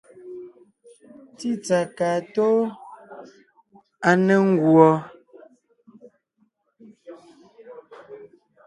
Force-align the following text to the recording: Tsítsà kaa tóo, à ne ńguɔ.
Tsítsà 1.37 1.79
kaa 1.97 2.19
tóo, 2.33 2.59
à 4.09 4.11
ne 4.25 4.35
ńguɔ. 4.49 4.89